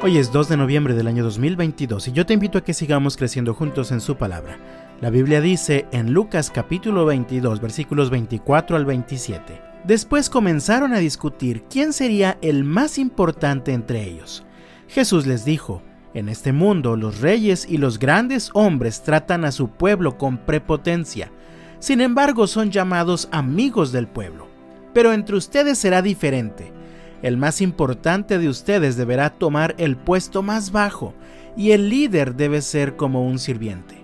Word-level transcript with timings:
Hoy 0.00 0.16
es 0.16 0.30
2 0.30 0.50
de 0.50 0.56
noviembre 0.56 0.94
del 0.94 1.08
año 1.08 1.24
2022 1.24 2.06
y 2.06 2.12
yo 2.12 2.24
te 2.24 2.32
invito 2.32 2.56
a 2.56 2.62
que 2.62 2.72
sigamos 2.72 3.16
creciendo 3.16 3.52
juntos 3.52 3.90
en 3.90 4.00
su 4.00 4.16
palabra. 4.16 4.56
La 5.00 5.10
Biblia 5.10 5.40
dice 5.40 5.88
en 5.90 6.12
Lucas 6.12 6.52
capítulo 6.54 7.04
22 7.04 7.60
versículos 7.60 8.08
24 8.08 8.76
al 8.76 8.84
27. 8.84 9.60
Después 9.82 10.30
comenzaron 10.30 10.94
a 10.94 10.98
discutir 10.98 11.64
quién 11.68 11.92
sería 11.92 12.38
el 12.42 12.62
más 12.62 12.96
importante 12.96 13.72
entre 13.72 14.04
ellos. 14.04 14.44
Jesús 14.86 15.26
les 15.26 15.44
dijo, 15.44 15.82
en 16.14 16.28
este 16.28 16.52
mundo 16.52 16.94
los 16.94 17.20
reyes 17.20 17.66
y 17.68 17.78
los 17.78 17.98
grandes 17.98 18.50
hombres 18.54 19.02
tratan 19.02 19.44
a 19.44 19.50
su 19.50 19.68
pueblo 19.68 20.16
con 20.16 20.38
prepotencia. 20.38 21.32
Sin 21.80 22.00
embargo 22.00 22.46
son 22.46 22.70
llamados 22.70 23.28
amigos 23.32 23.90
del 23.90 24.06
pueblo. 24.06 24.46
Pero 24.94 25.12
entre 25.12 25.34
ustedes 25.34 25.76
será 25.76 26.02
diferente 26.02 26.77
el 27.22 27.36
más 27.36 27.60
importante 27.60 28.38
de 28.38 28.48
ustedes 28.48 28.96
deberá 28.96 29.30
tomar 29.30 29.74
el 29.78 29.96
puesto 29.96 30.42
más 30.42 30.70
bajo 30.72 31.14
y 31.56 31.72
el 31.72 31.88
líder 31.88 32.36
debe 32.36 32.62
ser 32.62 32.96
como 32.96 33.26
un 33.26 33.38
sirviente. 33.38 33.96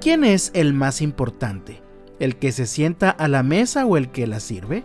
¿Quién 0.00 0.24
es 0.24 0.50
el 0.54 0.74
más 0.74 1.00
importante? 1.00 1.80
¿El 2.18 2.36
que 2.36 2.52
se 2.52 2.66
sienta 2.66 3.10
a 3.10 3.28
la 3.28 3.42
mesa 3.42 3.86
o 3.86 3.96
el 3.96 4.10
que 4.10 4.26
la 4.26 4.40
sirve? 4.40 4.84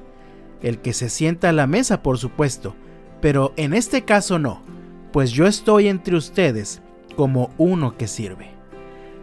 El 0.61 0.79
que 0.79 0.93
se 0.93 1.09
sienta 1.09 1.49
a 1.49 1.53
la 1.53 1.67
mesa, 1.67 2.01
por 2.01 2.17
supuesto, 2.17 2.75
pero 3.21 3.53
en 3.57 3.73
este 3.73 4.05
caso 4.05 4.39
no, 4.39 4.63
pues 5.11 5.31
yo 5.31 5.45
estoy 5.47 5.87
entre 5.87 6.15
ustedes 6.15 6.81
como 7.15 7.51
uno 7.57 7.97
que 7.97 8.07
sirve. 8.07 8.51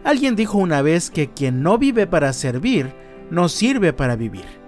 Alguien 0.03 0.35
dijo 0.35 0.57
una 0.59 0.81
vez 0.81 1.09
que 1.09 1.31
quien 1.31 1.63
no 1.63 1.77
vive 1.77 2.05
para 2.05 2.31
servir, 2.33 2.93
no 3.31 3.49
sirve 3.49 3.91
para 3.91 4.15
vivir. 4.15 4.64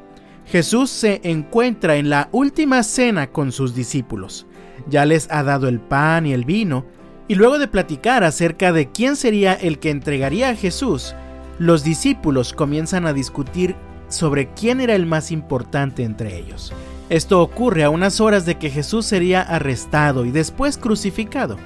Jesús 0.50 0.90
se 0.90 1.20
encuentra 1.24 1.98
en 1.98 2.10
la 2.10 2.30
última 2.32 2.82
cena 2.84 3.28
con 3.28 3.52
sus 3.52 3.76
discípulos. 3.76 4.46
Ya 4.88 5.06
les 5.06 5.30
ha 5.30 5.44
dado 5.44 5.68
el 5.68 5.80
pan 5.80 6.26
y 6.26 6.34
el 6.34 6.46
vino, 6.46 6.86
y 7.28 7.36
luego 7.36 7.60
de 7.60 7.68
platicar 7.68 8.24
acerca 8.24 8.72
de 8.72 8.90
quién 8.90 9.18
sería 9.18 9.54
el 9.54 9.80
que 9.80 9.90
entregaría 9.90 10.50
a 10.50 10.56
Jesús, 10.56 11.14
los 11.60 11.84
discípulos 11.84 12.54
comienzan 12.54 13.06
a 13.06 13.14
discutir 13.14 13.76
sobre 14.08 14.48
quién 14.54 14.80
era 14.80 14.96
el 14.96 15.06
más 15.06 15.32
importante 15.32 16.04
entre 16.04 16.38
ellos. 16.38 16.72
Esto 17.10 17.42
ocurre 17.42 17.84
a 17.84 17.90
unas 17.90 18.22
horas 18.22 18.46
de 18.46 18.56
que 18.56 18.70
Jesús 18.70 19.06
sería 19.06 19.42
arrestado 19.42 20.24
y 20.26 20.32
después 20.32 20.78
crucificado. 20.78 21.58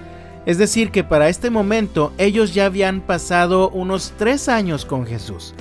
Es 0.48 0.58
decir, 0.58 0.90
que 0.90 1.04
para 1.04 1.30
este 1.30 1.52
momento 1.52 2.14
ellos 2.18 2.56
ya 2.56 2.66
habían 2.66 3.02
pasado 3.02 3.70
unos 3.70 4.14
tres 4.18 4.50
años 4.50 4.86
con 4.86 5.06
Jesús. 5.06 5.54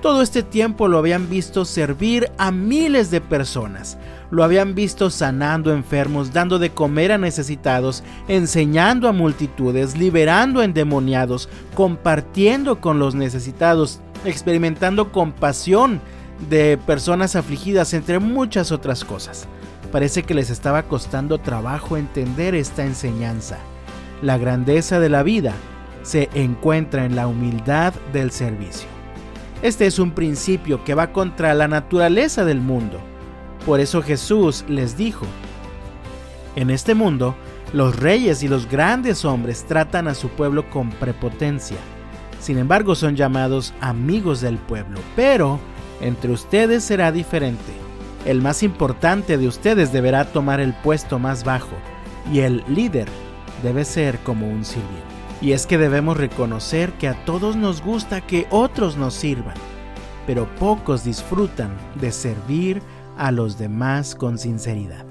Todo 0.00 0.22
este 0.22 0.44
tiempo 0.44 0.86
lo 0.86 0.98
habían 0.98 1.28
visto 1.28 1.64
servir 1.64 2.30
a 2.38 2.52
miles 2.52 3.10
de 3.10 3.20
personas, 3.20 3.98
lo 4.30 4.44
habían 4.44 4.76
visto 4.76 5.10
sanando 5.10 5.72
enfermos, 5.72 6.32
dando 6.32 6.60
de 6.60 6.70
comer 6.70 7.10
a 7.10 7.18
necesitados, 7.18 8.04
enseñando 8.28 9.08
a 9.08 9.12
multitudes, 9.12 9.98
liberando 9.98 10.60
a 10.60 10.64
endemoniados, 10.64 11.48
compartiendo 11.74 12.80
con 12.80 13.00
los 13.00 13.16
necesitados, 13.16 14.00
experimentando 14.24 15.10
compasión 15.10 16.00
de 16.48 16.78
personas 16.78 17.34
afligidas, 17.34 17.92
entre 17.92 18.20
muchas 18.20 18.70
otras 18.70 19.04
cosas. 19.04 19.48
Parece 19.90 20.22
que 20.22 20.34
les 20.34 20.50
estaba 20.50 20.84
costando 20.84 21.38
trabajo 21.38 21.96
entender 21.96 22.54
esta 22.54 22.84
enseñanza. 22.84 23.58
La 24.22 24.38
grandeza 24.38 25.00
de 25.00 25.08
la 25.08 25.24
vida 25.24 25.54
se 26.02 26.28
encuentra 26.34 27.04
en 27.04 27.16
la 27.16 27.26
humildad 27.26 27.94
del 28.12 28.30
servicio. 28.30 28.97
Este 29.60 29.86
es 29.86 29.98
un 29.98 30.12
principio 30.12 30.84
que 30.84 30.94
va 30.94 31.12
contra 31.12 31.52
la 31.52 31.66
naturaleza 31.66 32.44
del 32.44 32.60
mundo. 32.60 33.00
Por 33.66 33.80
eso 33.80 34.02
Jesús 34.02 34.64
les 34.68 34.96
dijo, 34.96 35.26
en 36.54 36.70
este 36.70 36.94
mundo, 36.94 37.34
los 37.72 37.96
reyes 37.96 38.42
y 38.42 38.48
los 38.48 38.68
grandes 38.68 39.24
hombres 39.24 39.64
tratan 39.66 40.06
a 40.08 40.14
su 40.14 40.28
pueblo 40.28 40.70
con 40.70 40.90
prepotencia. 40.90 41.76
Sin 42.40 42.56
embargo, 42.58 42.94
son 42.94 43.16
llamados 43.16 43.74
amigos 43.80 44.40
del 44.40 44.58
pueblo. 44.58 45.00
Pero 45.16 45.58
entre 46.00 46.30
ustedes 46.32 46.84
será 46.84 47.10
diferente. 47.10 47.72
El 48.24 48.40
más 48.40 48.62
importante 48.62 49.38
de 49.38 49.48
ustedes 49.48 49.92
deberá 49.92 50.24
tomar 50.24 50.60
el 50.60 50.72
puesto 50.72 51.18
más 51.18 51.44
bajo 51.44 51.76
y 52.32 52.40
el 52.40 52.62
líder 52.68 53.08
debe 53.62 53.84
ser 53.84 54.18
como 54.20 54.48
un 54.48 54.64
sirviente. 54.64 55.17
Y 55.40 55.52
es 55.52 55.66
que 55.66 55.78
debemos 55.78 56.16
reconocer 56.16 56.92
que 56.94 57.08
a 57.08 57.24
todos 57.24 57.56
nos 57.56 57.82
gusta 57.82 58.20
que 58.20 58.46
otros 58.50 58.96
nos 58.96 59.14
sirvan, 59.14 59.54
pero 60.26 60.46
pocos 60.56 61.04
disfrutan 61.04 61.70
de 62.00 62.10
servir 62.10 62.82
a 63.16 63.30
los 63.30 63.58
demás 63.58 64.14
con 64.14 64.38
sinceridad. 64.38 65.04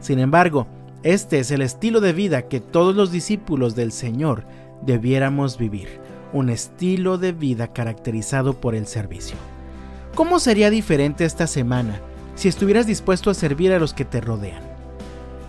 Sin 0.00 0.18
embargo, 0.18 0.66
este 1.02 1.38
es 1.38 1.50
el 1.50 1.60
estilo 1.60 2.00
de 2.00 2.12
vida 2.12 2.42
que 2.42 2.60
todos 2.60 2.94
los 2.94 3.10
discípulos 3.10 3.74
del 3.74 3.92
Señor 3.92 4.44
debiéramos 4.82 5.58
vivir, 5.58 6.00
un 6.32 6.50
estilo 6.50 7.18
de 7.18 7.32
vida 7.32 7.72
caracterizado 7.72 8.54
por 8.54 8.74
el 8.74 8.86
servicio. 8.86 9.36
¿Cómo 10.14 10.38
sería 10.38 10.70
diferente 10.70 11.24
esta 11.24 11.46
semana 11.46 12.00
si 12.36 12.48
estuvieras 12.48 12.86
dispuesto 12.86 13.30
a 13.30 13.34
servir 13.34 13.72
a 13.72 13.78
los 13.78 13.92
que 13.92 14.04
te 14.04 14.20
rodean? 14.20 14.62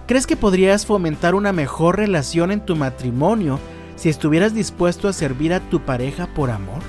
¿Crees 0.08 0.28
que 0.28 0.36
podrías 0.36 0.86
fomentar 0.86 1.36
una 1.36 1.54
mejor 1.54 1.98
relación 1.98 2.52
en 2.52 2.62
tu 2.62 2.76
matrimonio 2.76 3.60
si 3.96 4.10
estuvieras 4.10 4.54
dispuesto 4.54 5.08
a 5.08 5.14
servir 5.14 5.54
a 5.54 5.60
tu 5.60 5.82
pareja 5.82 6.28
por 6.28 6.52
amor? 6.52 6.82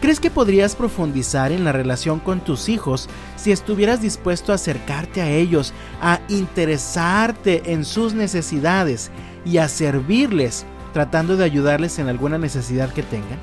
¿Crees 0.00 0.20
que 0.20 0.30
podrías 0.30 0.76
profundizar 0.76 1.50
en 1.50 1.64
la 1.64 1.72
relación 1.72 2.20
con 2.20 2.40
tus 2.40 2.68
hijos 2.68 3.08
si 3.34 3.50
estuvieras 3.50 4.00
dispuesto 4.00 4.52
a 4.52 4.54
acercarte 4.54 5.22
a 5.22 5.30
ellos, 5.30 5.72
a 6.00 6.20
interesarte 6.28 7.72
en 7.72 7.84
sus 7.84 8.14
necesidades 8.14 9.10
y 9.44 9.58
a 9.58 9.68
servirles 9.68 10.66
tratando 10.92 11.36
de 11.36 11.44
ayudarles 11.44 11.98
en 11.98 12.08
alguna 12.08 12.38
necesidad 12.38 12.92
que 12.92 13.02
tengan? 13.02 13.38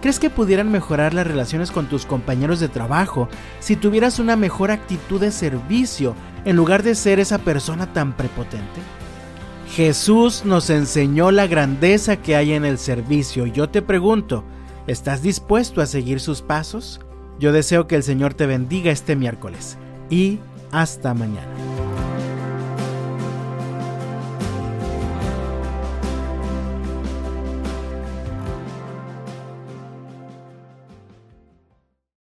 ¿Crees 0.00 0.18
que 0.18 0.30
pudieran 0.30 0.72
mejorar 0.72 1.14
las 1.14 1.28
relaciones 1.28 1.70
con 1.70 1.86
tus 1.86 2.06
compañeros 2.06 2.58
de 2.58 2.68
trabajo 2.68 3.28
si 3.60 3.76
tuvieras 3.76 4.18
una 4.18 4.34
mejor 4.34 4.72
actitud 4.72 5.20
de 5.20 5.30
servicio 5.30 6.16
en 6.44 6.56
lugar 6.56 6.82
de 6.82 6.96
ser 6.96 7.20
esa 7.20 7.38
persona 7.38 7.92
tan 7.92 8.16
prepotente? 8.16 8.80
Jesús 9.74 10.44
nos 10.44 10.68
enseñó 10.68 11.30
la 11.30 11.46
grandeza 11.46 12.18
que 12.18 12.36
hay 12.36 12.52
en 12.52 12.66
el 12.66 12.76
servicio. 12.76 13.46
Yo 13.46 13.70
te 13.70 13.80
pregunto, 13.80 14.44
¿estás 14.86 15.22
dispuesto 15.22 15.80
a 15.80 15.86
seguir 15.86 16.20
sus 16.20 16.42
pasos? 16.42 17.00
Yo 17.38 17.52
deseo 17.52 17.86
que 17.86 17.96
el 17.96 18.02
Señor 18.02 18.34
te 18.34 18.44
bendiga 18.44 18.92
este 18.92 19.16
miércoles 19.16 19.78
y 20.10 20.40
hasta 20.72 21.14
mañana. 21.14 21.71